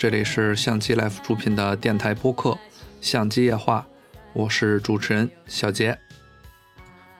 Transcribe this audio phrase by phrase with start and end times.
[0.00, 2.52] 这里是相机 Life 出品的电台播客
[3.02, 3.86] 《相机夜话》，
[4.32, 5.98] 我是主持人小杰。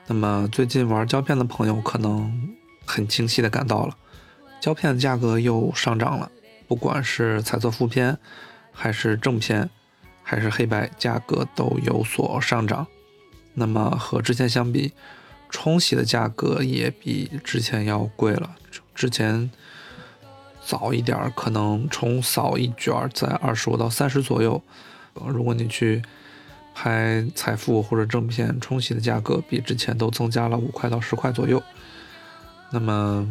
[0.07, 3.95] 那么最近玩胶片的朋友可能很清晰的感到了，
[4.59, 6.31] 胶片的价格又上涨了，
[6.67, 8.17] 不管是彩色负片，
[8.71, 9.69] 还是正片，
[10.23, 12.87] 还是黑白，价格都有所上涨。
[13.53, 14.91] 那么和之前相比，
[15.51, 18.55] 冲洗的价格也比之前要贵了。
[18.95, 19.51] 之前
[20.71, 24.61] 早一点可能冲扫一卷在二十五到三十左右。
[25.27, 26.01] 如果你去
[26.73, 31.61] 拍彩富或者正片，冲洗的价格比之前都增加了五块到十块左右。
[32.71, 33.27] 那么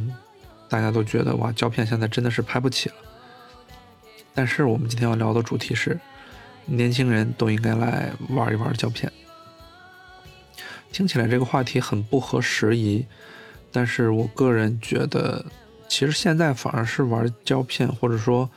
[0.69, 2.94] 大家都觉得哇，胶片现在真的是拍不起了。
[4.34, 5.98] 但是我们今天要聊的主题是，
[6.66, 9.10] 年轻人都应该来玩一玩胶片。
[10.92, 13.06] 听起来这个话题很不合时宜，
[13.72, 15.47] 但是我个人觉得，
[15.91, 18.48] 其实现在反而是玩胶片或者说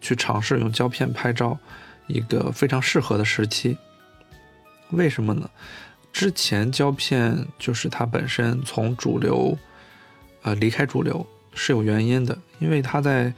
[0.00, 1.56] 去尝试用胶片拍照
[2.08, 3.78] 一个非常适合的时期。
[4.90, 5.48] 为什么呢？
[6.12, 9.56] 之前胶片就是它本身从主流，
[10.42, 11.24] 呃离开主流
[11.54, 13.32] 是有原因的，因为它在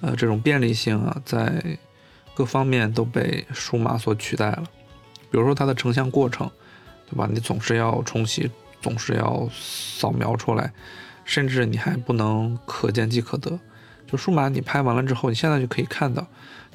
[0.00, 1.78] 呃这种便利性啊，在
[2.34, 4.64] 各方面都被数码所取代了，
[5.30, 6.50] 比如说它的成像过程。
[7.08, 7.28] 对吧？
[7.30, 8.50] 你总是要冲洗，
[8.82, 10.72] 总是要扫描出来，
[11.26, 13.60] 甚至你还不能可见即可得。
[14.06, 16.26] 就数码，你拍完了之后，你现在就可以看到，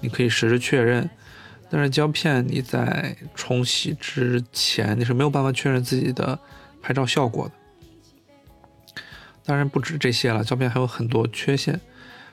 [0.01, 1.09] 你可以实时确认。
[1.71, 6.37] 但是胶片，你在冲洗之前，你是没有办法确认自己的
[6.83, 9.01] 拍照效果的。
[9.43, 11.81] 当然不止这些了，胶片还有很多缺陷，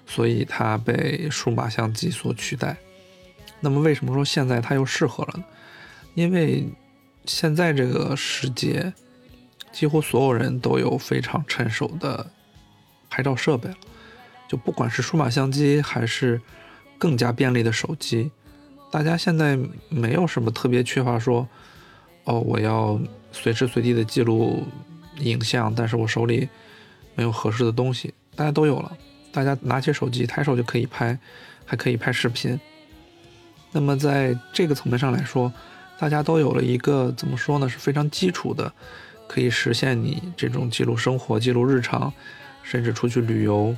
[0.04, 2.76] 所以它被数码相机所取代。
[3.60, 5.44] 那么为什么说现在它又适合了呢？
[6.14, 6.68] 因为。
[7.24, 8.90] 现在这个世界，
[9.78, 12.28] 几乎所有人都有非常成熟的
[13.08, 13.76] 拍照设备了。
[14.48, 16.40] 就不管是数码相机，还是
[16.98, 18.28] 更加便利的手机，
[18.90, 19.56] 大家现在
[19.88, 21.46] 没有什么特别缺乏说，
[22.24, 22.98] 哦，我要
[23.30, 24.66] 随时随地的记录
[25.20, 26.48] 影像，但是我手里
[27.14, 28.98] 没有合适的东西，大家都有了。
[29.30, 31.16] 大家拿起手机，抬手就可以拍，
[31.64, 32.58] 还可以拍视频。
[33.70, 35.52] 那么在这个层面上来说，
[36.00, 37.68] 大家都有了一个怎么说呢？
[37.68, 38.72] 是非常基础的，
[39.28, 42.12] 可以实现你这种记录生活、记录日常，
[42.62, 43.76] 甚至出去旅游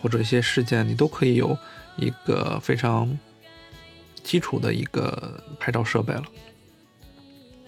[0.00, 1.58] 或者一些事件，你都可以有
[1.96, 3.18] 一个非常
[4.22, 6.24] 基础的一个拍照设备了。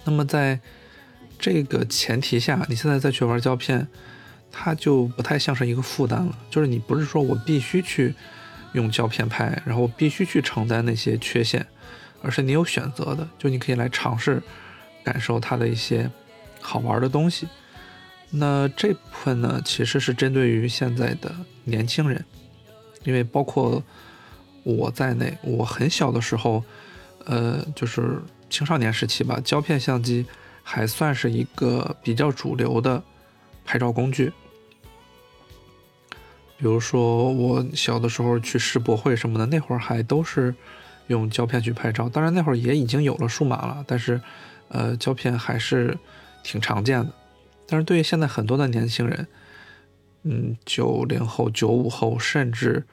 [0.04, 0.60] 那么在
[1.38, 3.86] 这个前提下，你现在再去玩胶片，
[4.52, 6.38] 它就不太像是一个负担了。
[6.48, 8.14] 就是你不是说我必须去
[8.72, 11.66] 用胶片拍，然后我必须去承担那些缺陷。
[12.22, 14.42] 而是你有选择的，就你可以来尝试，
[15.02, 16.10] 感受它的一些
[16.66, 17.46] 好玩的东西。
[18.30, 21.30] 那这部分呢，其实是针对于现在的
[21.64, 22.24] 年轻人，
[23.04, 23.82] 因为包括
[24.62, 26.64] 我在内，我很小的时候，
[27.26, 30.24] 呃，就是青少年时期吧，胶片相机
[30.62, 33.02] 还算是一个比较主流的
[33.64, 34.32] 拍照工具。
[36.56, 40.54] 比如说我小的时候去世博会什么的，那会儿还都是。
[41.08, 44.18] 用胶片去拍照，当然那会儿也已经有了数码了，但是，
[44.68, 45.94] 呃，胶片还是
[46.44, 47.12] 挺常见的。
[47.66, 49.26] 但是对于现在很多的年轻人，
[50.22, 52.84] 嗯，九零后、九五后，甚至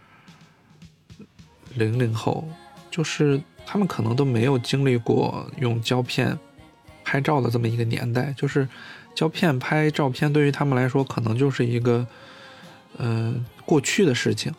[1.75, 2.49] 零零后，
[2.89, 6.35] 就是他们可能都没有经历过用胶片
[7.03, 8.33] 拍照的这么一个年代。
[8.35, 8.67] 就是
[9.13, 12.07] 胶片拍照片对于他们来说，可能就是一个，
[12.97, 14.51] 呃，过去的事情。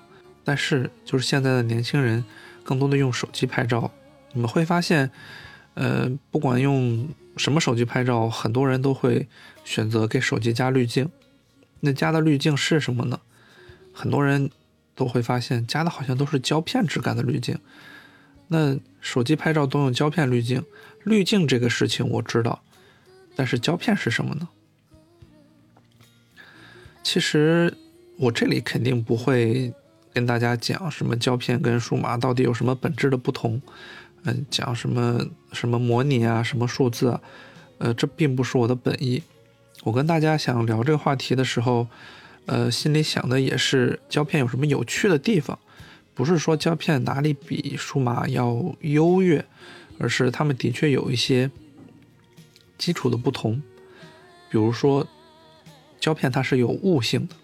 [0.44, 2.24] 但是就是现在的年轻人。
[2.64, 3.90] 更多的用手机拍照，
[4.32, 5.10] 你们会发现，
[5.74, 9.28] 呃，不管用什么手机拍照，很多人都会
[9.64, 11.10] 选择给手机加滤镜。
[11.80, 13.20] 那加的滤镜是什么呢？
[13.92, 14.50] 很多人
[14.94, 17.58] 都会发现加的好像都是胶片质感的滤镜。
[18.48, 20.64] 那手机拍照都用胶片滤镜，
[21.04, 22.62] 滤镜这个事情我知道，
[23.34, 24.48] 但是胶片是什么呢？
[27.02, 27.76] 其实
[28.18, 29.72] 我这里肯定不会。
[30.14, 33.62] 跟大家讲什么胶片跟数码到底有什么本质的不同？
[34.24, 37.20] 嗯，讲什么什么模拟啊，什么数字啊？
[37.78, 39.22] 呃，这并不是我的本意。
[39.84, 41.88] 我跟大家想聊这个话题的时候，
[42.46, 45.58] 呃，心里想的也是胶片有什么有趣的地方，
[46.14, 49.44] 不是说胶片哪里比数码要优越，
[49.98, 51.50] 而是它们的确有一些
[52.78, 53.60] 基础的不同。
[54.48, 55.06] 比如说，
[55.98, 57.34] 胶片它是有物性的。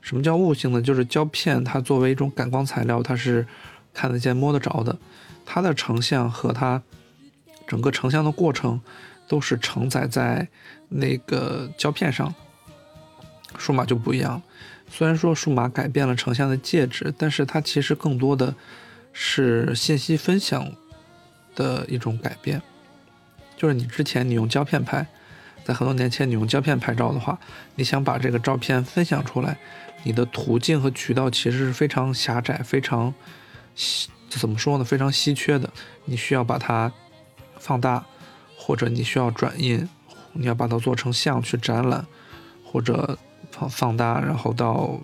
[0.00, 0.80] 什么叫物性呢？
[0.80, 3.46] 就是胶片，它作为一种感光材料，它是
[3.92, 4.98] 看得见、摸得着的。
[5.52, 6.80] 它的成像和它
[7.66, 8.80] 整个成像的过程
[9.26, 10.46] 都是承载在
[10.88, 12.32] 那个胶片上。
[13.58, 14.40] 数码就不一样，
[14.88, 18.54] 虽然说数码改变了成像的介质，但是它其实更多的
[19.12, 20.72] 是信息分享
[21.56, 22.62] 的一种改变。
[23.56, 25.04] 就是你之前你用胶片拍，
[25.64, 27.36] 在很多年前你用胶片拍照的话，
[27.74, 29.58] 你想把这个照片分享出来，
[30.04, 33.12] 你的途径和渠道其实是非常狭窄、非常
[34.38, 34.84] 怎么说呢？
[34.84, 35.70] 非常稀缺的。
[36.04, 36.92] 你需要把它
[37.58, 38.06] 放大，
[38.56, 39.88] 或者你需要转印，
[40.32, 42.06] 你要把它做成像去展览，
[42.64, 43.18] 或者
[43.50, 45.00] 放放大，然后到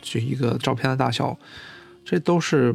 [0.00, 1.36] 就一个照片的大小，
[2.04, 2.74] 这都是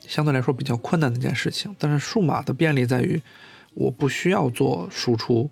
[0.00, 1.74] 相对来说比较困难的一件事情。
[1.78, 3.20] 但是数码的便利在于，
[3.74, 5.50] 我不需要做输出，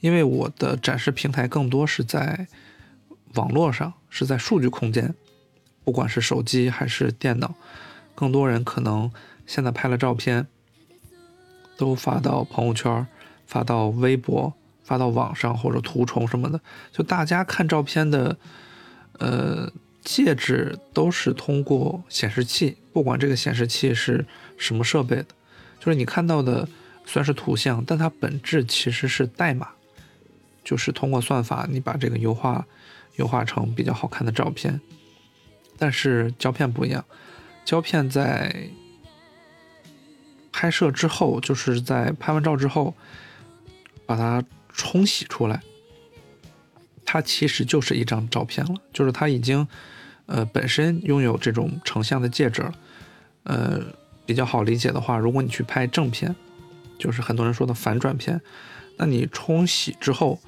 [0.00, 2.46] 因为我的展示平台更多是在
[3.34, 5.14] 网络上，是在数据空间，
[5.84, 7.54] 不管是手机还是电脑，
[8.14, 9.10] 更多人可能
[9.46, 10.46] 现在拍了照片，
[11.76, 13.06] 都发到朋友圈，
[13.46, 16.60] 发到微博，发到网上或者图虫什么的，
[16.92, 18.36] 就大家看照片的，
[19.18, 19.72] 呃。
[20.04, 24.26] 介质都是通过显示器，不管这个显示器是
[24.58, 25.26] 什么设备的，
[25.78, 26.68] 就是你看到的
[27.06, 29.68] 虽然是图像，但它本质其实是代码，
[30.64, 32.66] 就是通过算法你把这个优化
[33.14, 34.80] 优化成比较好看的照片。
[35.78, 37.04] 但是胶片不一样，
[37.64, 38.68] 胶片在
[40.52, 42.94] 拍摄之后，就是在拍完照之后，
[44.06, 45.60] 把它冲洗出来。
[47.04, 49.66] 它其实就是一张照片了，就是它已经，
[50.26, 52.74] 呃，本身拥有这种成像的介质了。
[53.44, 53.80] 呃，
[54.24, 56.34] 比较好理解的话，如果你去拍正片，
[56.98, 58.40] 就是很多人说的反转片，
[58.96, 60.38] 那你冲洗之后，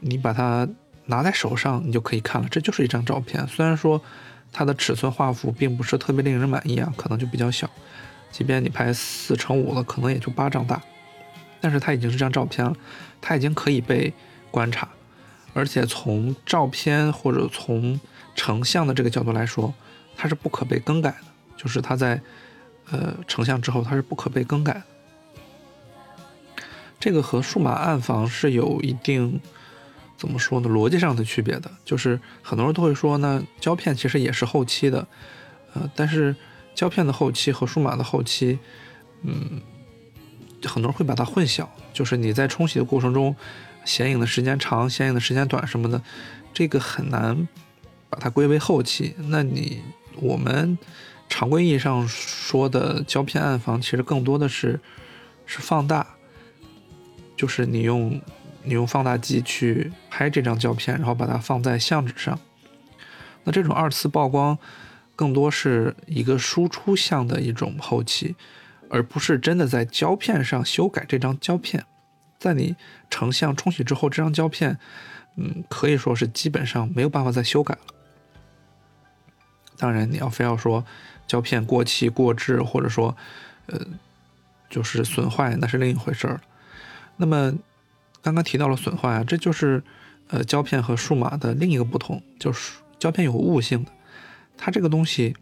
[0.00, 0.68] 你把它
[1.06, 3.46] 拿在手上，你就可以看了，这就是一张照片。
[3.46, 4.02] 虽然说
[4.52, 7.68] 它的尺寸画幅并不是特别令人满意啊，可能就比较小，
[8.30, 10.82] 即便你拍四乘五了，可能也就巴掌大，
[11.60, 12.74] 但是它已经是张照片了，
[13.20, 14.12] 它已经可以被
[14.50, 14.88] 观察。
[15.52, 17.98] 而且从照片或者从
[18.36, 19.74] 成像的这个角度来说，
[20.16, 21.26] 它是不可被更改的，
[21.56, 22.20] 就是它在
[22.90, 24.82] 呃成像之后，它是不可被更改的。
[27.00, 29.40] 这个和数码暗房是有一定
[30.20, 35.08] 怎么说呢逻辑上的区别的，就是很多人都会说呢，胶片其实也是后期的，
[35.72, 36.36] 呃，但是
[36.74, 38.58] 胶片的后期和数码的后期，
[39.22, 39.62] 嗯，
[40.64, 43.34] 很多人会把它混淆，就是你在冲洗的过程中。
[43.82, 46.02] 显影的时间长，显影的时间短什么的，
[46.52, 47.48] 这个很难
[48.10, 49.14] 把它归为后期。
[49.16, 49.80] 那你
[50.16, 50.78] 我们
[51.30, 54.78] 常规意义上说的胶片暗房，其实更多的是
[55.46, 56.06] 是放大，
[57.34, 58.20] 就是你用
[58.62, 62.38] 你用放大机去拍这张胶片，然后把它放在相纸上。
[63.44, 64.58] 那这种二次曝光
[65.16, 68.36] 更多是一个输出项的一种后期，
[68.88, 71.84] 而不是真的在胶片上修改这张胶片。
[72.38, 72.74] 在你
[73.10, 74.78] 成像冲洗之后，这张胶片，
[75.36, 77.80] 嗯，可以说是基本上没有办法再修改了。
[79.76, 80.84] 当然，你要非要说
[81.26, 83.14] 胶片过期、过质，或者说，
[83.66, 83.78] 呃，
[84.70, 86.40] 就是损坏，那是另一回事儿
[87.16, 87.52] 那么，
[88.22, 89.82] 刚刚提到了损坏啊，这就是
[90.28, 93.90] 呃胶片和数码的另一个不同，就是胶片有物性的，
[94.56, 95.34] 它这个东西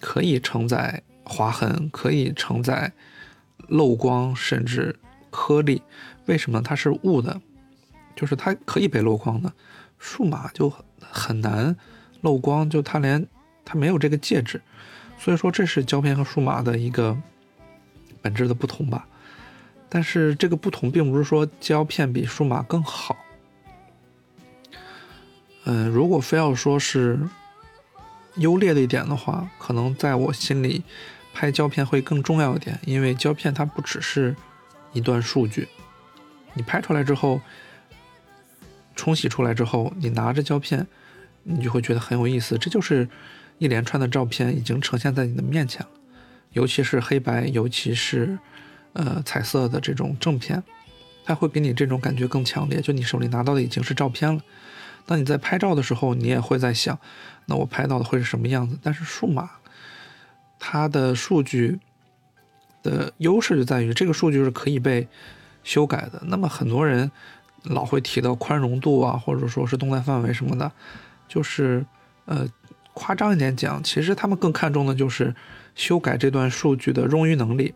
[0.00, 2.92] 可以承载划痕，可以承载
[3.68, 4.96] 漏光，甚至
[5.30, 5.82] 颗粒。
[6.26, 7.40] 为什么它是雾的？
[8.14, 9.52] 就是它可以被漏光的，
[9.98, 11.74] 数码就很难
[12.20, 13.26] 漏光，就它连
[13.64, 14.60] 它没有这个介质，
[15.18, 17.16] 所以说这是胶片和数码的一个
[18.20, 19.08] 本质的不同吧。
[19.94, 23.14] 但是这个不同并不是说胶片比数码更好。
[25.64, 27.20] 嗯，如果非要说是
[28.36, 30.82] 优劣的一点的话，可能在我心里
[31.34, 34.34] 拍胶片会更重要一点，因为胶片它不只是
[34.94, 35.68] 一段数据。
[36.54, 37.42] 你拍出来之后，
[38.96, 40.86] 冲洗出来之后，你拿着胶片，
[41.42, 42.56] 你就会觉得很有意思。
[42.56, 43.06] 这就是
[43.58, 45.88] 一连串的照片已经呈现在你的面前了，
[46.52, 48.38] 尤其是黑白，尤其是
[48.92, 50.62] 呃彩色的这种正片，
[51.24, 52.80] 它会给你这种感觉更强烈。
[52.80, 54.40] 就你手里拿到的已经是照片了，
[55.06, 56.98] 当你在拍照的时候，你也会在想，
[57.46, 58.78] 那我拍到的会是什么样子？
[58.82, 59.50] 但是数码，
[60.58, 61.78] 它的数据
[62.82, 65.08] 的优势就在于这个数据是可以被。
[65.64, 67.08] 修改的，那么很多人
[67.62, 70.72] 老会提到宽容度啊，或者说是动态范围什么的，
[71.28, 71.86] 就是
[72.24, 72.44] 呃
[72.94, 75.32] 夸张一点讲，其实他们更看重的就是
[75.76, 77.72] 修改这段数据的冗余能力，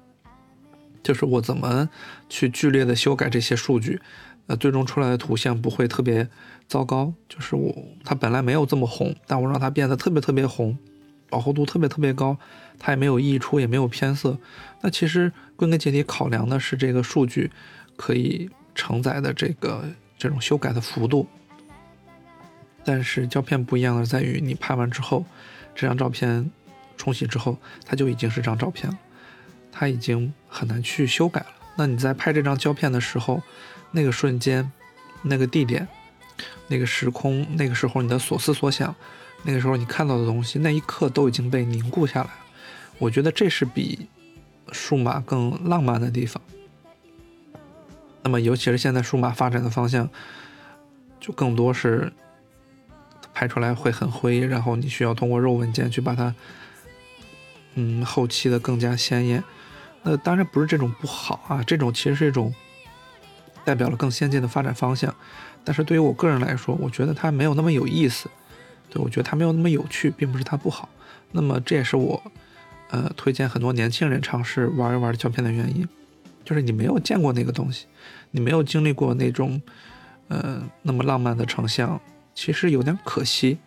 [1.06, 1.88] 就是我怎么
[2.28, 4.00] 去剧烈的修改这些数据，
[4.48, 6.28] 呃，最终出来的图像不会特别
[6.66, 7.72] 糟糕，就是我
[8.02, 10.76] 它本来没有这么红，但我让它变得特别特别红，
[11.30, 12.36] 饱和度特别特别高，
[12.80, 14.36] 它也没有溢出，也没有偏色，
[14.80, 17.52] 那其实归根结底考量的是这个数据。
[17.98, 19.82] 可以承载的这个
[20.18, 21.26] 这种修改的幅度，
[22.84, 25.24] 但是胶片不一样的在于，你拍完之后，
[25.74, 26.50] 这张照片
[26.98, 28.98] 冲洗之后，它就已经是张照片了，
[29.78, 31.46] 它已经很难去修改了。
[31.76, 33.42] 那你在拍这张胶片的时候，
[33.90, 34.72] 那个瞬间、
[35.20, 35.86] 那个地点、
[36.68, 38.94] 那个时空、那个时候你的所思所想，
[39.42, 42.30] 那个时候你看到的东西，那一刻都已经被凝固下来。
[42.98, 44.08] 我觉得这是比
[44.72, 46.42] 数码更浪漫的地方。
[48.22, 50.08] 那么，尤其是现在数码发展的方向，
[51.20, 52.10] 就更多是
[53.34, 56.34] 拍出来会很灰，然后你需要通过肉文件去把它，
[57.74, 59.44] 嗯，后期的更加鲜艳。
[60.06, 62.54] 那当然不是这种不好啊，这种其实是一种
[63.64, 65.12] 代表了更先进的发展方向。
[65.64, 68.30] 但是对于我个人来说，我觉得它没有那么有意思，
[68.88, 70.88] 对我觉得它没有那么有趣，并不是它不好。
[71.32, 72.22] 那么这也是我
[72.90, 75.86] 呃推荐很多年轻人尝试玩一玩胶片的原因，
[76.44, 77.86] 就是你没有见过那个东西。
[78.30, 79.60] 你没有经历过那种，
[80.28, 82.00] 呃，那么浪漫的成像，
[82.34, 83.58] 其实有点可惜，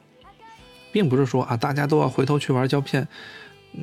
[0.92, 3.08] 并不是说啊，大家都要回头去玩胶片，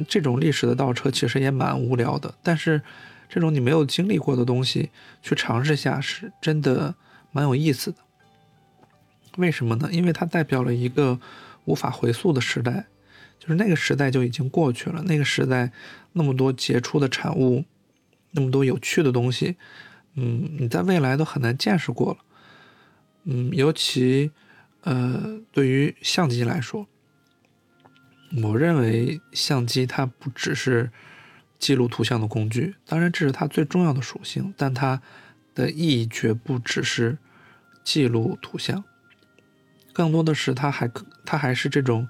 [0.08, 2.34] 这种历史的倒车其实也蛮无聊的。
[2.42, 2.82] 但是，
[3.28, 4.90] 这种你没有经历过的东西
[5.22, 6.94] 去尝试下，是真的
[7.32, 7.98] 蛮有意思的。
[9.36, 9.88] 为什么呢？
[9.92, 11.20] 因为它代表了一个
[11.64, 12.86] 无法回溯的时代，
[13.38, 15.02] 就是那个时代就已经过去了。
[15.02, 15.70] 那个时代
[16.12, 17.64] 那么多杰出的产物，
[18.30, 19.56] 那么多有趣的东西。
[20.14, 22.18] 嗯，你在未来都很难见识过了。
[23.24, 24.30] 嗯，尤其，
[24.82, 26.86] 呃，对于相机来说，
[28.42, 30.90] 我认为相机它不只是
[31.58, 35.00] 记录图像的工具，当然这是它最重要的属性，但它
[35.54, 37.18] 的意义绝不只是
[37.84, 38.84] 记录图像，
[39.92, 40.90] 更多的是它还
[41.24, 42.08] 它还是这种，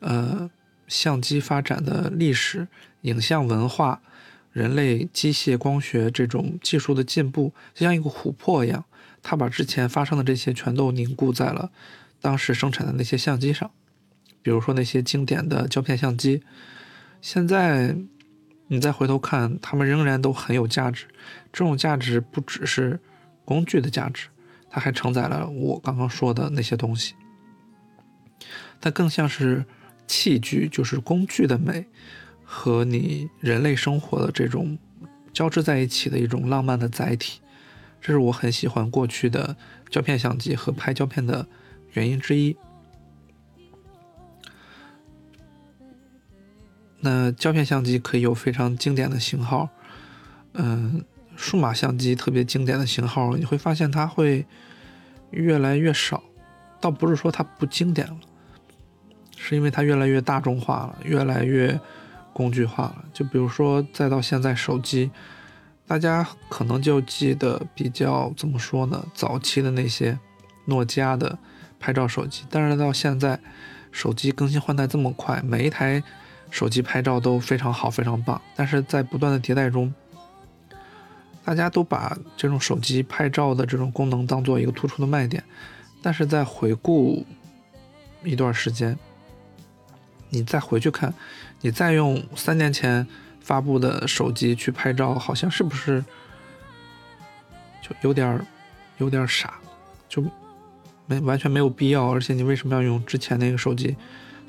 [0.00, 0.50] 呃，
[0.88, 2.68] 相机发展的历史、
[3.02, 4.00] 影像文化。
[4.52, 8.84] 人类机械光学这种技术的进步，就像一个琥珀一样，
[9.22, 11.70] 它把之前发生的这些全都凝固在了
[12.20, 13.70] 当时生产的那些相机上。
[14.42, 16.42] 比如说那些经典的胶片相机，
[17.20, 17.96] 现在
[18.66, 21.06] 你再回头看，它们仍然都很有价值。
[21.52, 23.00] 这种价值不只是
[23.44, 24.28] 工具的价值，
[24.68, 27.14] 它还承载了我刚刚说的那些东西。
[28.80, 29.64] 它更像是
[30.06, 31.86] 器具，就是工具的美。
[32.54, 34.76] 和你人类生活的这种
[35.32, 37.40] 交织在一起的一种浪漫的载体，
[37.98, 39.56] 这是我很喜欢过去的
[39.88, 41.46] 胶片相机和拍胶片的
[41.94, 42.54] 原因之一。
[47.02, 49.68] 那胶片相机可以有非常经典的型号，
[50.54, 51.04] 嗯，
[51.36, 54.46] 数码相机特别经典的型号，你会发现它会
[55.30, 56.22] 越来越少，
[56.80, 58.16] 倒不是说它不经典了，
[59.36, 61.78] 是因为它越来越大众化了，越来越。
[62.34, 65.10] 工具化了，就比如说，再到现在手机，
[65.86, 69.04] 大家可能就记得比较怎么说呢？
[69.12, 70.18] 早期的那些
[70.64, 71.38] 诺基亚的
[71.78, 73.38] 拍照手机，但是到现在，
[73.90, 76.02] 手机更新换代这么快，每一台
[76.52, 78.40] 手机拍照都非常好，非常棒。
[78.54, 79.92] 但是在不断的迭代中，
[81.44, 85.42] 大家都把这种手机拍照的这种功能当做一个突出的卖点，
[86.00, 87.26] 但是在回顾
[88.22, 88.96] 一段时间。
[90.34, 91.12] 你再回去看，
[91.60, 93.06] 你再用三年前
[93.42, 96.02] 发布的手机去拍照，好像是不是
[97.82, 98.40] 就有点
[98.96, 99.54] 有点傻，
[100.08, 100.24] 就
[101.04, 102.10] 没完全没有必要。
[102.10, 103.94] 而且你为什么要用之前那个手机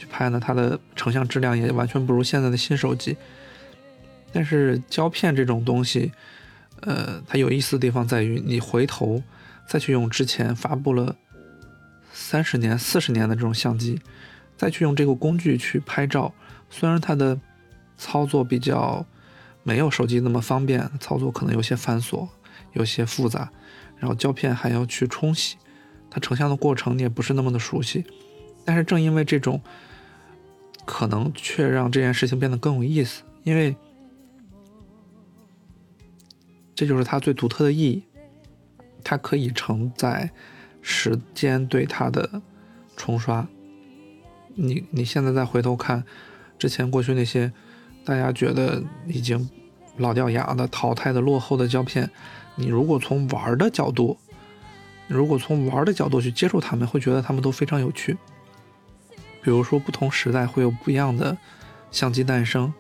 [0.04, 0.40] 去拍呢？
[0.40, 3.16] 它的成像质量也完全不如现在的新手机。
[4.32, 6.12] 但是胶片这种东西，
[6.82, 9.22] 呃，它有意思的地方在于，你回头
[9.68, 11.16] 再去用之前发布了
[12.12, 14.02] 三十年、四十年的这种相机。
[14.56, 16.32] 再去用这个工具去拍照，
[16.70, 17.38] 虽然它的
[17.98, 19.04] 操作比较
[19.64, 22.28] 没有手机那么方便，操作可能有些繁琐，
[22.74, 23.50] 有些复杂，
[23.98, 25.58] 然后胶片还要去冲洗，
[26.10, 28.06] 它成像的过程你也不是那么的熟悉。
[28.64, 29.60] 但是正因为这种
[30.86, 33.76] 可能，却让这件事情变得更有意思，因为
[36.76, 38.04] 这就是它最独特的意义，
[39.04, 40.30] 它可以承载
[40.82, 42.42] 时间对它的
[42.98, 43.48] 冲刷。
[44.56, 46.04] 你你现在再回头看，
[46.60, 47.52] 之前过去那些
[48.04, 49.50] 大家觉得已经
[49.98, 52.10] 老掉牙的、淘汰的、落后的胶片，
[52.56, 54.18] 你如果从玩的角度，
[55.08, 58.18] 如果从玩的角度去接触他们，会觉得他们都非常有趣。
[59.44, 61.38] 比如说，不同时代会有不一样的
[61.92, 62.74] 相机诞生，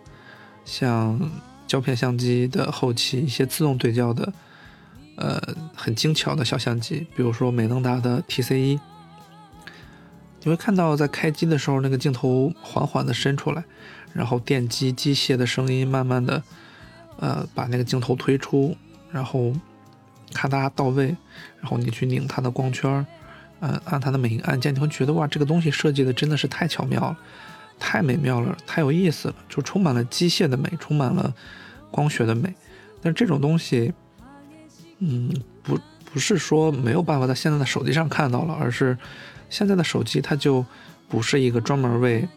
[0.63, 1.19] 像
[1.67, 4.31] 胶片相机的后期一些自动对焦的，
[5.17, 5.41] 呃，
[5.75, 8.79] 很精巧的小相机，比如说美能达的 TC 一。
[10.45, 13.63] 你会看到，在开机的时候，那个镜头缓缓地伸出来，
[14.13, 16.43] 然后电机机械的声音慢慢的，
[17.17, 18.75] 呃，把那个镜头推出，
[19.11, 19.53] 然后
[20.33, 21.15] 咔嗒到位，
[21.61, 23.05] 然后你去拧它的光圈儿，
[23.65, 27.17] 嗯，按它的每一个按键，你会觉得哇，这个东西设计的真的是太巧妙了，
[27.79, 31.33] 太美妙了，太有意思了，就充满了机械的美，充满了
[31.89, 32.53] 光学的美。
[33.01, 33.93] 但这种东西，
[34.99, 35.31] 嗯，
[35.63, 35.79] 不
[36.11, 38.97] 不是说没有办法在现在的手机上看到了，而是
[39.49, 40.65] 现在的手机它就
[41.07, 42.27] 不是一个专门为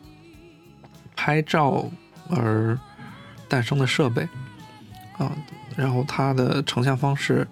[1.16, 1.90] 拍照
[2.30, 2.78] 而
[3.49, 4.28] 诞生的设备
[5.18, 5.37] 啊。
[5.75, 7.45] 然后它的成像方式。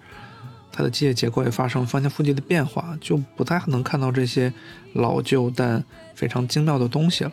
[0.77, 4.51] 它的机械结构也发生翻天覆地的变化，就不太能看到这些
[4.91, 5.81] 老旧但
[6.13, 7.31] 非常精妙的东西了。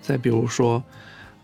[0.00, 0.82] 再比如说，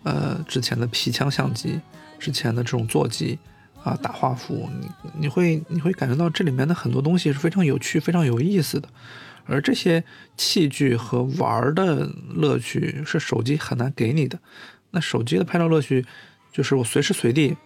[0.03, 1.81] 呃，之前的皮腔相机，
[2.19, 3.39] 之前的这种座机
[3.85, 4.89] 啊，大画幅，你
[5.21, 8.89] 你会你会感觉到这里面的很多东西是非常有趣、非常有意思的。
[9.47, 10.03] 而这些
[10.37, 14.37] 器具和玩的乐趣是手机很难给你的。
[14.91, 16.05] 那手机的拍照乐趣
[16.53, 17.57] 就是我随时随地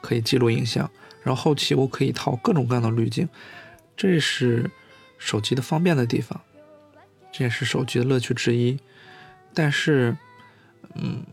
[0.00, 0.90] 可以记录影像。
[1.26, 3.28] 然后后期我可以套各种各样的滤镜，
[3.96, 4.70] 这是
[5.18, 6.40] 手机的方便的地方，
[7.32, 8.78] 这也是手机的乐趣之一。
[9.52, 10.16] 但是，
[10.94, 11.24] 嗯，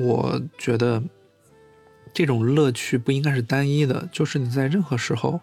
[0.00, 1.00] 我觉得
[2.12, 5.38] 这种乐趣不应该是单一的，就是你在任何时候，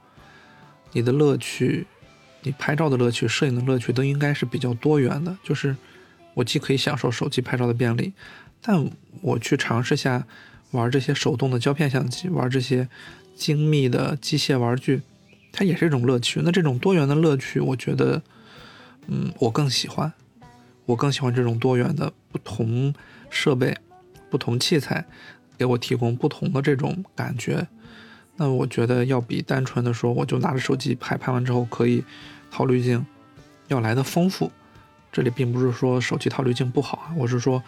[0.91, 1.88] 你的乐趣，
[2.41, 5.38] 你拍照的乐趣、摄影的乐趣都应该是比较多元的。
[5.41, 5.74] 就是
[6.34, 8.12] 我既可以享受手机拍照的便利，
[8.62, 8.91] 但
[9.22, 10.27] 我去尝试下
[10.72, 12.89] 玩这些手动的胶片相机，玩这些。
[13.38, 15.01] 精密的机械玩具，
[15.51, 16.41] 它也是一种乐趣。
[16.44, 18.22] 那这种多元的乐趣，我觉得，
[19.06, 20.12] 嗯，我更喜欢。
[20.88, 22.93] 我更喜欢这种多元的不同
[23.30, 23.78] 设备、
[24.30, 25.06] 不同器材，
[25.58, 27.67] 给我提供不同的这种感觉。
[28.38, 32.04] 那我觉得要比单纯的说，我就拿着手机拍，拍完之后可以
[32.50, 33.06] 套滤镜，
[33.67, 34.52] 要来的丰富。
[35.12, 37.62] 这里并不是说手机套滤镜不好啊，我是说，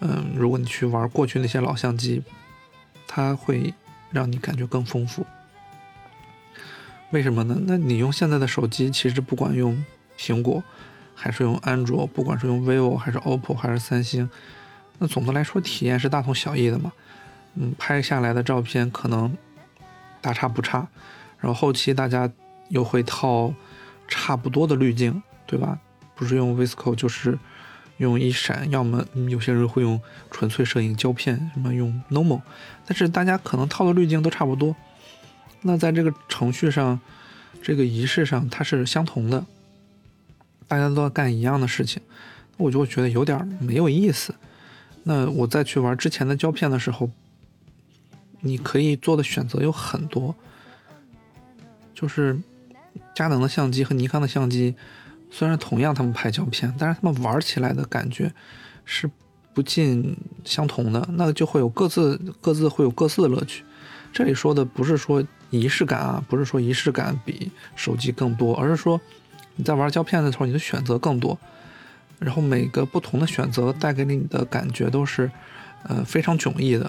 [0.00, 2.22] 嗯，如果你去玩过去那些老相机，
[3.06, 3.74] 它会。
[4.14, 5.26] 让你感觉更丰富，
[7.10, 7.58] 为什么呢？
[7.66, 9.84] 那你用现在的手机，其实不管用
[10.16, 10.62] 苹果
[11.16, 14.30] 还是用安卓，不管是用 vivo 还是 oppo 还是三星，
[14.98, 16.92] 那总的来说体验是大同小异的嘛。
[17.56, 19.36] 嗯，拍下来的照片可能
[20.20, 20.86] 大差不差，
[21.40, 22.30] 然后后期大家
[22.68, 23.52] 又会套
[24.06, 25.76] 差不多的滤镜，对吧？
[26.14, 27.36] 不是用 visco 就是。
[27.98, 32.40] 用一闪，要么有些人会用纯粹摄影胶片，什么用 normal，
[32.84, 34.74] 但是大家可能套的滤镜都差不多。
[35.62, 36.98] 那在这个程序上，
[37.62, 39.44] 这个仪式上它是相同的，
[40.66, 42.02] 大家都要干一样的事情，
[42.56, 44.34] 我就会觉得有点没有意思。
[45.04, 47.08] 那我再去玩之前的胶片的时候，
[48.40, 50.34] 你可以做的选择有很多，
[51.94, 52.38] 就是
[53.14, 54.74] 佳能的相机和尼康的相机。
[55.36, 58.32] 虽然同样他们拍胶片，但是他们玩起来的感觉
[58.84, 59.10] 是
[59.52, 63.64] 不尽相同的，那就会有各自各自会有各自的乐趣。
[64.12, 65.20] 这里说的不是说
[65.50, 69.00] 仪式感啊，不是说仪式感比手机更多，而是说
[69.56, 71.36] 你在玩胶片的时候，你的选择更多，
[72.20, 75.28] 然后每个不同的选择带给你的感觉都是
[75.88, 76.88] 呃非常迥异的。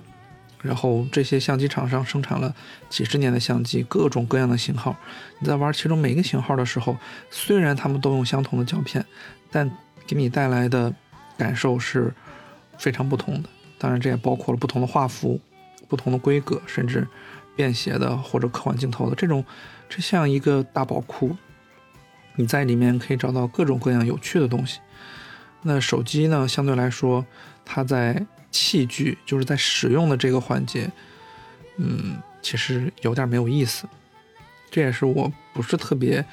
[0.66, 2.54] 然后这些相机厂商生产了
[2.90, 4.96] 几十年的相机，各种各样的型号。
[5.40, 6.98] 你在玩其中每一个型号的时候，
[7.30, 9.06] 虽然他们都用相同的胶片，
[9.52, 9.70] 但
[10.08, 10.92] 给你带来的
[11.38, 12.14] 感受是
[12.78, 13.50] 非常不同的。
[13.78, 15.40] 当然，这也包括了不同的画幅、
[15.88, 17.08] 不同的规格，甚至
[17.56, 19.46] 便携的或者科幻镜头的这种，
[19.88, 21.36] 这像一个大宝库。
[22.36, 24.80] 你在里面可以找到各种各样有趣的东西。
[25.62, 27.26] 那手机呢，相对来说，
[27.64, 30.90] 它在器具就是在使用的这个环节，
[31.76, 33.86] 嗯，其实有点没有意思。
[34.72, 36.26] 这也是我不是特别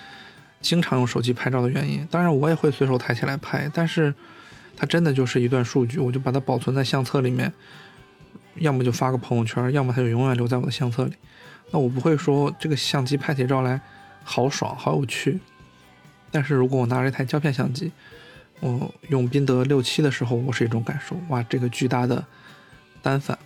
[0.60, 2.06] 经常用手机拍照的原因。
[2.08, 4.14] 当然，我也会随手抬起来拍，但是
[4.76, 7.52] 它真的就是一段数据，我就把它保存在相册里面，
[8.54, 11.14] 要么就发个朋友圈，要么它就永远留在我的相册里。
[11.72, 13.80] 那我不会说这个相机拍起照来
[14.22, 15.40] 好爽、好有趣。
[16.30, 17.90] 但是如果我拿着一台胶片相机，
[18.62, 22.24] 我用宾得六七的时候，我是一种感受，哇，这个巨大的
[23.02, 23.36] 单反，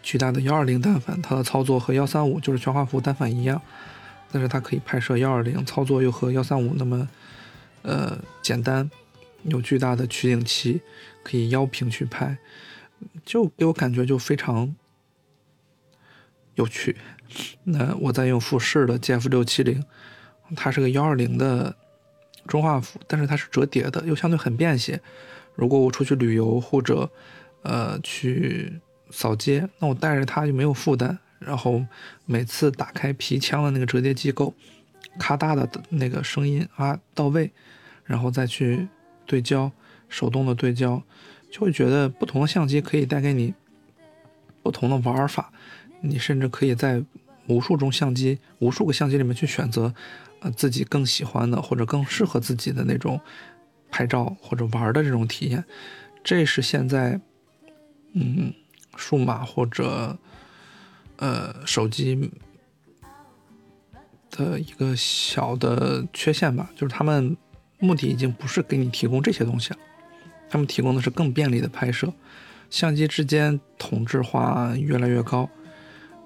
[0.00, 3.60] 巨大的幺二零单反，它的操作和幺三五就是全画幅单反一样，
[4.30, 7.08] 但是它可以拍摄幺二零，操作又和幺三五那么
[7.82, 8.88] 呃简单，
[9.42, 10.80] 有巨大的取景器，
[11.24, 12.38] 可以腰屏去拍，
[13.24, 14.76] 就给我感觉就非常
[16.54, 16.96] 有趣。
[17.64, 19.82] 那我在用富士的 GF 六七零，
[20.54, 21.74] 它是个幺二零的。
[22.48, 25.00] 中画幅，但是它是折叠的，又相对很便携。
[25.54, 27.08] 如果我出去旅游或者，
[27.62, 28.80] 呃，去
[29.10, 31.18] 扫街，那我带着它就没有负担。
[31.38, 31.84] 然后
[32.26, 34.52] 每次打开皮腔的那个折叠机构，
[35.20, 37.52] 咔嗒的那个声音啊到位，
[38.04, 38.88] 然后再去
[39.24, 39.70] 对焦，
[40.08, 41.00] 手动的对焦，
[41.48, 43.54] 就会觉得不同的相机可以带给你
[44.64, 45.52] 不同的玩法。
[46.00, 47.02] 你甚至可以在
[47.46, 49.94] 无数种相机、无数个相机里面去选择。
[50.40, 53.20] 呃，自己更喜欢的或者更适合自己的那种
[53.90, 55.64] 拍照或者玩的这种体验，
[56.22, 57.20] 这是现在，
[58.12, 58.52] 嗯，
[58.96, 60.18] 数码或者
[61.16, 62.30] 呃手机
[64.30, 67.36] 的一个小的缺陷吧，就是他们
[67.78, 69.78] 目的已经不是给你提供这些东西了，
[70.50, 72.12] 他们提供的是更便利的拍摄。
[72.70, 75.48] 相机之间同质化越来越高，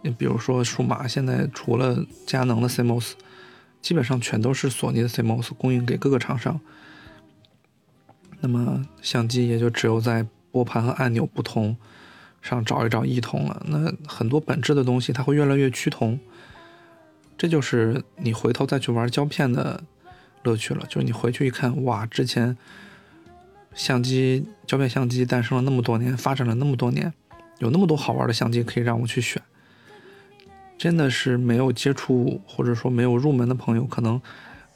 [0.03, 3.12] 你比如说数码，现在除了佳能的 CMOS，
[3.82, 6.58] 基本上全都是索尼的 CMOS 供应给各个厂商。
[8.40, 11.76] 那么相机也就只有在拨盘和按钮不同
[12.40, 13.62] 上找一找异同了。
[13.68, 16.18] 那很多本质的东西它会越来越趋同，
[17.36, 19.84] 这就是你回头再去玩胶片的
[20.44, 20.86] 乐趣了。
[20.88, 22.56] 就是你回去一看，哇，之前。
[23.74, 27.10] 相机胶片相机诞生了那么多年，发展了那么多年，
[27.58, 29.40] 有那么多好玩的相机可以让我去选，
[30.82, 34.20] 真的是没有接触或者说没有入门的朋友，可能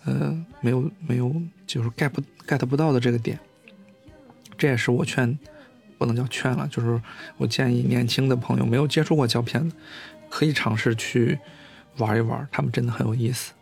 [0.04, 1.34] 呃没有没有
[1.66, 3.36] 就是 get 不 get 不到的这个点。
[4.56, 5.36] 这也是我劝，
[5.98, 7.02] 不能叫劝了，就是
[7.38, 9.74] 我建议年轻的朋友没有接触过胶片的，
[10.30, 11.36] 可以尝试去
[11.96, 13.52] 玩一玩，他们真的很有意思。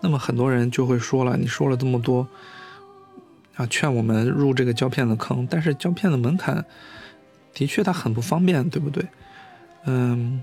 [0.00, 2.24] 那么很多人就会说了，你说了这么多。
[3.56, 6.64] 啊，劝我们入这个胶片的坑，但是胶片的门槛
[7.52, 9.04] 的确它很不方便，对不对？
[9.84, 10.42] 嗯，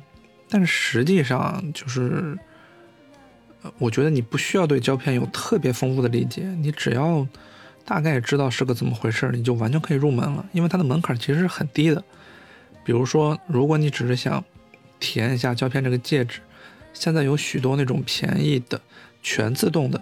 [0.49, 2.37] 但是实际上就是，
[3.77, 7.27] 我觉得你不需要对胶片有特别丰富的理解，你只要
[7.85, 12.03] 大概知道是个怎么回事，你就完全可以入门了，因为它的门槛其实是很低的。
[12.83, 14.43] 比如说，如果你只是想
[14.99, 16.39] 体验一下胶片这个介质，
[16.93, 18.79] 现在有许多那种便宜的
[19.21, 20.01] 全自动的，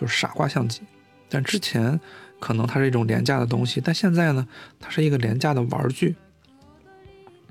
[0.00, 0.82] 就是傻瓜相机，
[1.28, 1.98] 但之前。
[2.42, 4.44] 可能它是一种廉价的东西，但现在呢，
[4.80, 6.16] 它是一个廉价的玩具，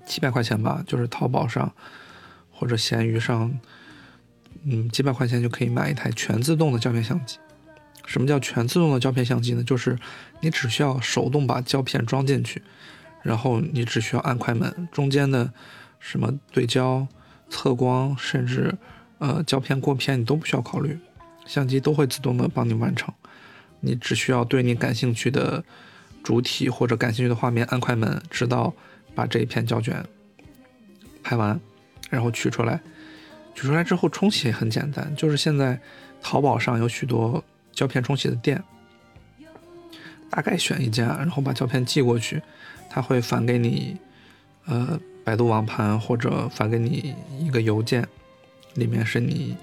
[0.05, 1.71] 几百块钱吧，就是淘宝上
[2.51, 3.59] 或者闲鱼上，
[4.63, 7.37] 嗯，几百块钱就可以买一台全自动的胶片相机。
[8.05, 9.63] 什么叫全自动的胶片相机呢？
[9.63, 9.97] 就是
[10.41, 12.61] 你只需要手动把胶片装进去，
[13.21, 15.53] 然后你只需要按快门，中间的
[15.99, 17.07] 什么对焦、
[17.49, 18.75] 测光，甚至
[19.19, 20.99] 呃胶片过片你都不需要考虑，
[21.45, 23.13] 相机都会自动的帮你完成。
[23.79, 25.63] 你只需要对你感兴趣的
[26.23, 28.73] 主体或者感兴趣的画面按快门，直到
[29.15, 30.05] 把这一片胶卷
[31.23, 31.59] 拍完，
[32.09, 32.79] 然后取出来。
[33.53, 35.79] 取出来之后冲洗也很简单，就是现在
[36.21, 38.63] 淘宝上有许多胶片冲洗的店，
[40.29, 42.41] 大概选一家，然后把胶片寄过去，
[42.89, 43.97] 他会返给你
[44.65, 48.07] 呃百度网盘或者返给你一个邮件，
[48.75, 49.55] 里面是你。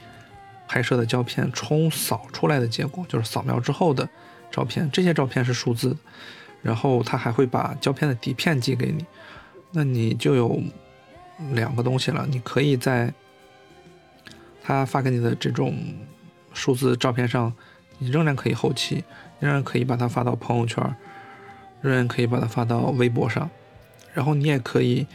[0.71, 4.07] 拍摄的胶片冲扫出来的结果就是扫描之后的
[4.51, 5.97] 照片，这些照片是数字，
[6.61, 9.03] 然后他还会把胶片的底片寄给你，
[9.73, 10.63] 那你就有
[11.53, 13.13] 两个东西了，你可以在
[14.63, 15.75] 他发给你的这种
[16.53, 17.53] 数字照片上，
[17.99, 19.05] 你仍然可以后期，
[19.41, 20.83] 仍然可以把它发到朋友圈，
[21.81, 23.49] 仍然可以把它发到微博上，
[24.15, 25.07] 然后你也可以，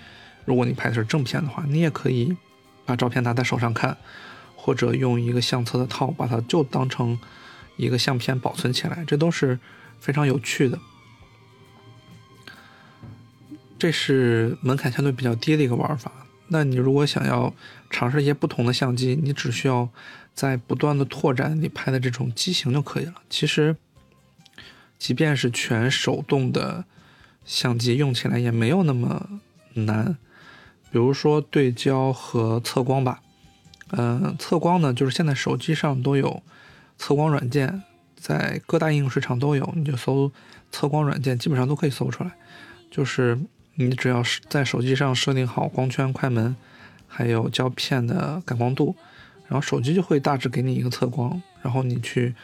[0.45, 2.35] 如果你拍的是正片的话，你也可以
[2.85, 3.97] 把照片拿在手上看。
[4.55, 7.19] 或者用一个相册的套把它就当成
[7.75, 9.59] 一个相片保存起来，这都是
[9.99, 10.79] 非常有趣的。
[13.83, 16.09] 这是门槛相对比较低的一个玩法。
[16.47, 17.53] 那你如果想要
[17.89, 19.89] 尝试一些不同的相机，你只需要
[20.33, 23.15] 在不断的拓展你拍的这种机型就可以了。
[23.29, 23.75] 其实，
[24.97, 26.85] 即便是全手动的
[27.43, 29.41] 相机，用起来也没有那么
[29.73, 30.17] 难。
[30.89, 33.19] 比如说对焦和测光吧。
[33.89, 36.41] 嗯，测光呢，就是现在手机上都有
[36.97, 37.83] 测光软件，
[38.15, 40.31] 在各大应用市场都有，你就搜
[40.71, 42.31] 测光软件，基本上都可以搜出来。
[42.89, 43.37] 就是
[43.75, 46.55] 你只要是在手机上设定好光圈、快门，
[47.07, 48.95] 还有胶片的感光度，
[49.47, 52.35] 然后手机就会大致给你一个测光，然后你去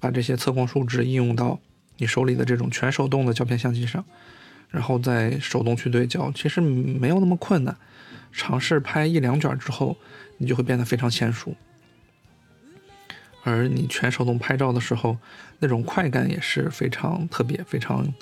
[0.00, 1.58] 把这些测光数值应用到
[1.98, 4.04] 你手里的这种全手动的胶片相机上，
[4.70, 7.76] 然后再手动去对焦，其实没有那么困难。
[8.32, 9.96] 尝试拍一两卷之后。
[10.38, 11.54] 你就会变得非常娴熟，
[13.44, 15.16] 而你全手动拍照的时候，
[15.60, 18.12] 那种快感也是非常特别、非常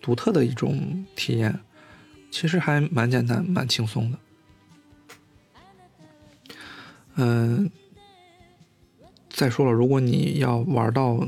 [0.00, 1.58] 独特的一种体验。
[2.30, 4.18] 其实还蛮简单、蛮轻松的。
[7.16, 7.70] 嗯，
[9.28, 11.26] 再说了，如果你要玩到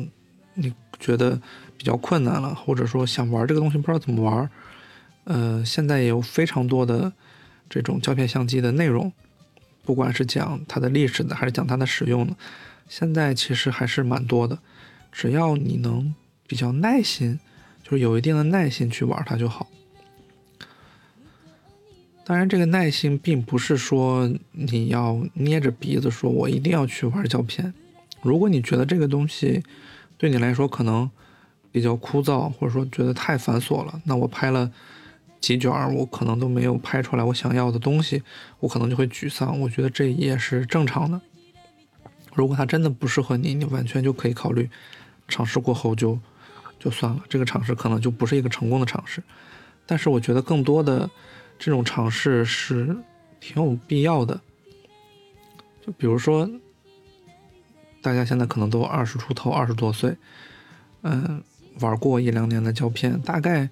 [0.54, 1.40] 你觉得
[1.76, 4.50] 比较困难了，或者说想玩这个东西不知道怎么玩，
[5.24, 7.12] 呃，现在也有非常多的
[7.68, 9.12] 这种胶片相机的内容。
[9.82, 12.36] 不管是讲它的历史的，还是讲它的使用的，
[12.88, 14.58] 现在其实还是蛮多的。
[15.10, 16.14] 只要你能
[16.46, 17.40] 比较耐心，
[17.82, 19.66] 就是有一定的耐心去玩它就好。
[22.24, 27.74] 当然，这个耐心并不是说你要捏着鼻子说“我一定要去玩胶片”。
[28.22, 29.62] 如果你觉得这个东西
[30.16, 31.10] 对你来说可能
[31.72, 34.70] 比较枯燥，或者说觉得太繁琐了，那我拍了
[35.40, 38.22] 几卷，我可能都没有拍出来我想要的东西，
[38.60, 39.58] 我可能就会沮丧。
[39.58, 41.20] 我觉得这也是正常的。
[42.34, 44.68] 如果它真的不适合你，你完全就可以考虑
[45.26, 46.16] 尝试过后就
[46.78, 49.22] 就算了，这个尝试可能就不是一个成功的尝试。
[49.86, 51.10] 但是我觉得更多的
[51.60, 52.96] 这种尝试是
[53.38, 54.40] 挺有必要的。
[55.84, 56.50] 就比如说，
[58.00, 60.16] 大家现在可能都二十出头，二十多岁，
[61.02, 61.44] 嗯，
[61.80, 63.68] 玩过一两年的胶片，大概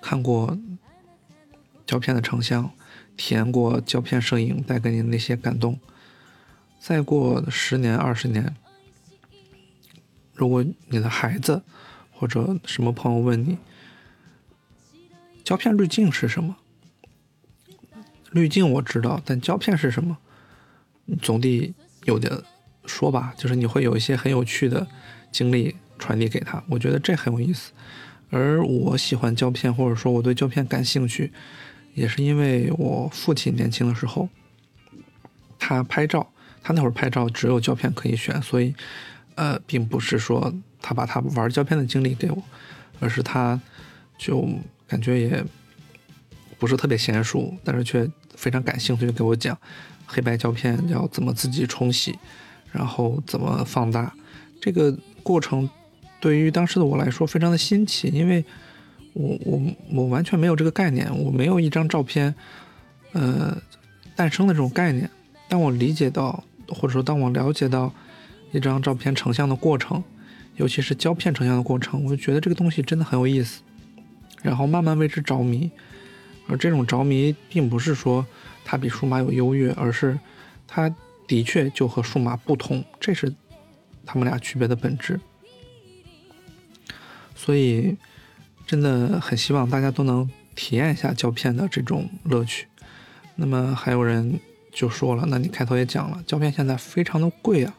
[0.00, 0.56] 看过
[1.84, 2.70] 胶片的成像，
[3.16, 5.80] 体验过胶片摄影带给你那些感动。
[6.78, 8.54] 再过十年、二十年，
[10.32, 11.62] 如果你的孩子
[12.12, 13.58] 或者什么朋友问你，
[15.42, 16.56] 胶片滤镜是什么？
[18.32, 20.16] 滤镜我知道，但胶片是什么？
[21.20, 21.72] 总得
[22.04, 22.32] 有点
[22.86, 24.86] 说吧，就是你会有一些很有趣的
[25.30, 27.72] 经历传递给他，我觉得这很有意思。
[28.30, 31.32] 而我喜欢胶片，或者说我对胶片感兴趣，
[31.94, 34.28] 也是因为我父亲年轻的时候，
[35.58, 36.28] 他拍照。
[36.64, 38.72] 他那会儿拍照只有胶片可以选，所以，
[39.34, 42.40] 呃，并不是说他把他玩胶片的经历给我，
[43.00, 43.60] 而是他
[44.16, 44.48] 就
[44.86, 45.44] 感觉也
[46.62, 49.58] 不是特别娴熟，但是却非常感兴趣，就给我讲
[50.06, 52.16] 黑白胶片要怎么自己冲洗，
[52.70, 54.14] 然后怎么放大。
[54.60, 55.68] 这个过程
[56.20, 58.44] 对于当时的我来说非常的新奇，因为
[59.14, 62.32] 我我我完全没有这个概念，我没有一张照片，
[63.10, 63.60] 呃，
[64.14, 65.10] 诞生的这种概念。
[65.48, 66.44] 当我理解到。
[66.68, 67.92] 或者说，当我了解到
[68.50, 70.02] 一张照片成像的过程，
[70.56, 73.60] 尤其是胶片成像的过程，我就觉得这个东西真的很有意思，
[74.40, 75.70] 然后慢慢为之着迷。
[76.48, 78.26] 而这种着迷，并不是说
[78.64, 80.18] 它比数码有优越，而是
[80.66, 80.94] 它
[81.26, 83.32] 的确就和数码不同，这是
[84.04, 85.20] 他们俩区别的本质。
[87.34, 87.96] 所以，
[88.66, 92.66] 真的很希望大家都能体验一下胶片的这种乐趣。
[93.36, 94.40] 那么，还有人。
[94.74, 97.74] 就说了，那你开头也讲了，胶片现在非常的贵啊。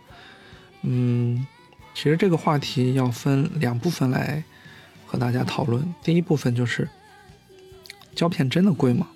[0.84, 1.43] 嗯，
[1.95, 4.43] 其实这个话题要分两部分来
[5.08, 5.91] 和大家讨论。
[6.04, 6.88] 第一部分就是
[8.15, 9.08] 胶片真的贵吗？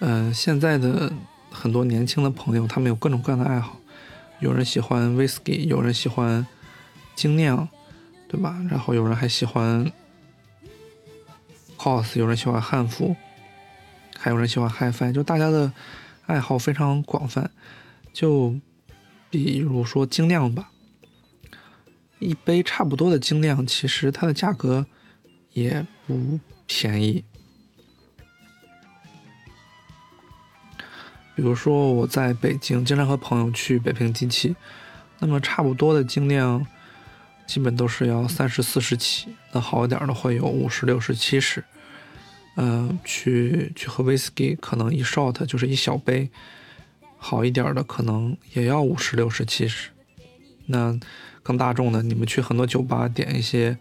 [0.00, 1.12] 嗯，现在的
[1.50, 3.78] 很多年轻的朋友，他们有各种各样的爱好，
[4.38, 6.46] 有人喜欢 whisky，有人喜欢
[7.14, 7.68] 精酿，
[8.28, 8.64] 对吧？
[8.70, 9.90] 然后有人还喜欢
[11.76, 13.16] cos，有人喜欢汉服。
[14.22, 15.72] 还有人喜欢 HiFi，就大家的
[16.26, 17.50] 爱好非常广泛。
[18.12, 18.54] 就
[19.30, 20.70] 比如说精酿吧，
[22.18, 24.84] 一杯差不多的精酿，其实它的价格
[25.54, 26.38] 也不
[26.72, 27.24] 便宜。
[31.34, 34.54] 比如说我在北京，经常和朋友去北平机器，
[35.18, 36.64] 那么差不多的精酿，
[37.44, 41.64] 基本都是要三十四十起，那好一点的会有五十六十七十。
[42.54, 46.30] 嗯，去去喝威士忌，可能一 shot 就是一小杯，
[47.18, 49.90] 好一点的可能也要五十、六十、七十。
[50.66, 50.96] 那
[51.42, 53.76] 更大众的，你们去很多酒吧点一些，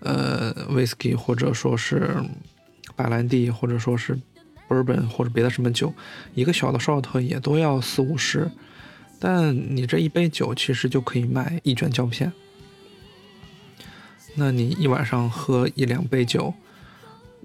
[0.00, 2.16] 呃，威士忌或者说是
[2.96, 4.18] 白兰地，或者说是
[4.68, 5.92] bourbon 或者别的什么酒，
[6.34, 8.50] 一个小的 shot 也都要四五十。
[9.18, 12.32] 但你这一杯酒其实就可以卖一卷胶片。
[14.34, 16.54] 那你一晚上喝一两杯酒。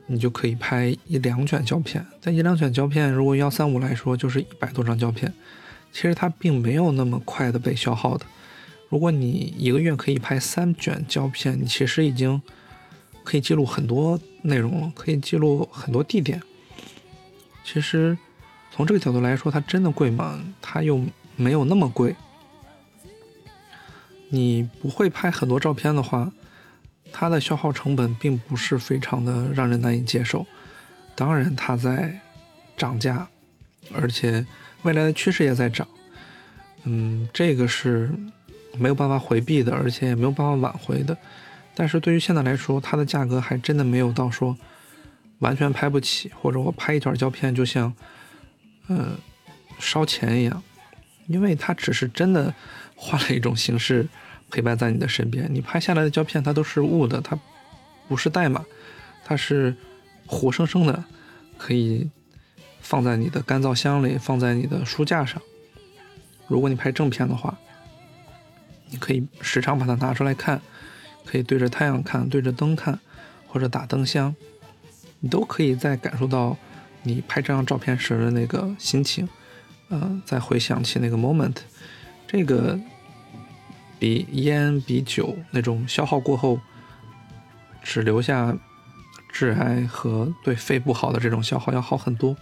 [0.07, 5.33] 你就可以拍一两卷胶片，在一两卷胶片，如果幺三五来说，就是一百多张胶片。
[5.91, 8.23] 其实它并没有那么快的被消耗的。
[8.89, 12.41] 如果你一个月可以拍三卷胶片，你其实已经
[13.23, 16.41] 可以记录很多内容了，可以记录很多地点。
[17.63, 18.17] 其实
[18.71, 20.43] 从这个角度来说，它真的贵吗？
[20.61, 21.03] 它又
[21.35, 22.15] 没有那么贵。
[24.29, 26.31] 你不会拍很多照片的话。
[27.17, 30.45] 它的消耗成本并不是非常的让人难以接受，
[31.15, 32.19] 当然它在
[32.75, 33.25] 涨价，
[33.93, 34.45] 而且
[34.81, 35.87] 未来的趋势也在涨，
[36.83, 38.11] 嗯，这个是
[38.77, 41.17] 没有办法回避的，而且也没有办法挽回的。
[41.73, 44.57] 但是对于现在来说，它的价格还真的没有到说
[45.39, 47.93] 完全拍不起，或者我拍一卷胶片就像
[48.87, 49.17] 嗯
[49.79, 50.63] 烧钱一样，
[51.27, 52.53] 因为它只是真的
[52.95, 54.07] 换了一种形式。
[54.51, 57.37] 陪伴在你的身边，你拍下来的胶片它都是雾的，它
[58.07, 58.63] 不是代码，
[59.25, 59.75] 它是
[60.27, 61.03] 活生生的，
[61.57, 62.07] 可以
[62.79, 65.41] 放在你的干燥箱里，放在你的书架上。
[66.47, 67.57] 如果你拍正片的话，
[68.89, 70.61] 你可以时常把它拿出来看，
[71.25, 72.99] 可以对着太阳看，对着灯看，
[73.47, 74.35] 或者打灯箱，
[75.19, 76.57] 你都可以再感受到
[77.03, 79.27] 你拍这张照片时的那个心情，
[79.89, 81.55] 嗯，再回想起那个 moment，
[82.27, 82.79] 这个。
[83.97, 86.59] 比烟、比酒那种消耗过后
[87.81, 88.53] 只留下
[89.31, 92.35] 致癌和对肺不好的这种消耗要好很多。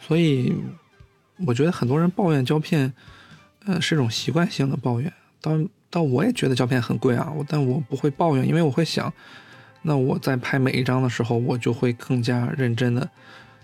[0.00, 0.54] 所以，
[1.46, 2.90] 我觉得很多人抱怨胶片，
[3.66, 5.12] 呃，是一种习惯性的抱怨。
[5.40, 9.12] 当但我也觉得胶片很贵啊，我但我不会抱怨，因为我会想，
[9.82, 13.08] 那我在拍每一张的时候，我就会更加认真的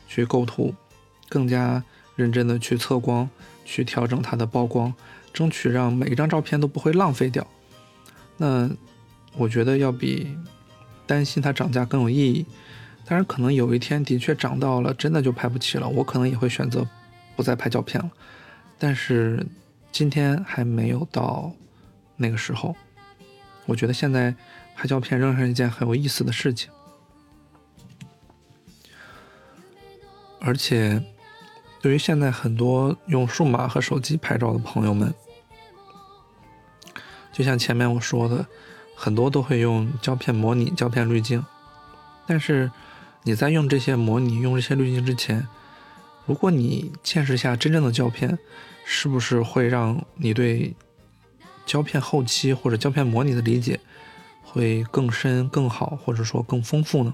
[0.09, 0.75] 去构图，
[1.29, 1.83] 更加
[2.15, 3.29] 认真的去测光，
[3.65, 4.93] 去调整它的曝光，
[5.33, 7.47] 争取让每一张照片都不会浪费掉。
[8.39, 8.69] 那
[9.37, 10.37] 我觉得要比
[11.07, 12.45] 担心它涨价更有意义。
[13.05, 16.85] 当然，可能有一天的确涨到了，真的就拍不起了，我可能也会选择
[17.37, 18.11] 不再拍胶片了。
[18.79, 19.47] 但是
[19.97, 21.51] 今天还没有到。
[22.17, 22.77] 那个时候，
[23.65, 24.35] 我觉得现在
[24.75, 26.71] 拍胶片仍然是一件很有意思的事情，
[30.39, 31.03] 而且
[31.81, 35.15] 对于现在很多用数码和手机拍照的朋友们，
[37.33, 38.45] 就像前面我说的，
[38.95, 41.43] 很多都会用胶片模拟、胶片滤镜，
[42.27, 42.71] 但是
[43.23, 45.49] 你在用这些模拟、用这些滤镜之前，
[46.27, 48.39] 如果你见识下真正的胶片，
[48.87, 50.75] 是不是会让你对？
[51.67, 53.81] 胶片后期或者胶片模拟的理解
[54.41, 57.13] 会更深、更好，或者说更丰富呢？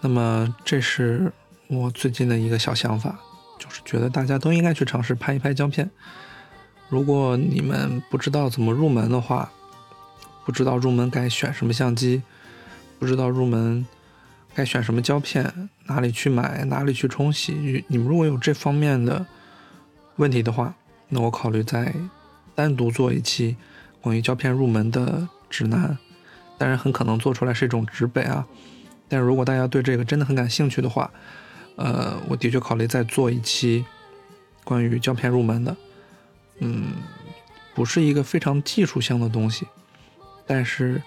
[0.00, 1.32] 那么，这是
[1.68, 3.20] 我最近的一个小想法，
[3.56, 5.88] 就是觉得大家都应该去尝试拍一拍胶片。
[6.88, 9.52] 如果你们不知道怎么入门的话，
[10.44, 12.20] 不知道入门该选什么相机，
[12.98, 13.86] 不知道入门
[14.54, 19.24] 该选什么胶片，哪里去买，哪里去冲洗，你们如果有这方面的
[20.16, 20.74] 问题的话，
[21.08, 21.94] 那我考虑再
[22.54, 23.56] 单独做一期
[24.00, 25.96] 关于胶片入门的指南，
[26.58, 28.46] 当然很可能做出来是一种指北啊。
[29.08, 31.10] 但是如果大家对这个真的很感兴趣的话，
[31.76, 33.84] 呃，我的确考虑再做一期
[34.62, 35.76] 关于胶片入门的。
[36.58, 36.92] 嗯，
[37.74, 39.66] 不是一个非常技术性的东西，
[40.46, 41.00] 但是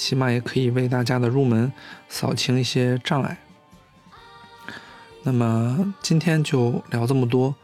[0.00, 1.70] 起码也可以为大家的入门
[2.08, 3.36] 扫清一些障碍。
[5.22, 7.54] 那么今天就聊这么多。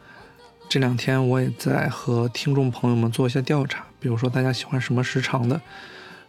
[0.68, 5.58] 这两天我也在和听众朋友们做一些调查，比如说大家喜欢什么时长的，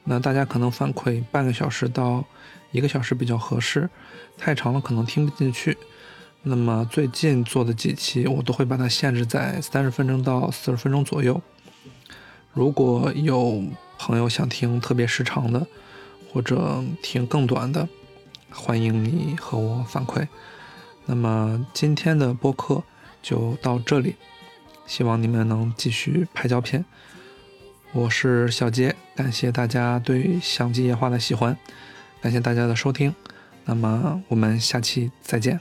[0.05, 2.23] 那大家可能反馈半个小时到
[2.71, 3.89] 一个小时比较合适，
[4.37, 5.77] 太长了可能听不进去。
[6.43, 11.41] 那么最近做的几期我都会把它限制在三十分钟到四十分钟左右。
[12.53, 13.61] 如果有
[13.99, 15.67] 朋友想听特别时长的，
[16.31, 17.87] 或者听更短的，
[18.51, 20.27] 欢迎你和我反馈。
[21.05, 22.83] 那么今天的播客。
[23.19, 24.15] 就到这里，
[24.85, 26.85] 希望你们能继续拍胶片。
[27.91, 31.57] 我是小杰，感谢大家对相机野化的喜欢，
[32.21, 33.13] 感谢大家的收听，
[33.65, 35.59] 那么我们下期再见。